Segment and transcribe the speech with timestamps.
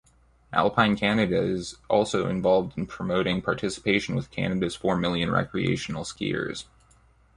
[0.51, 6.65] Alpine Canada is also involved in promoting participation within Canada's four million recreational skiers.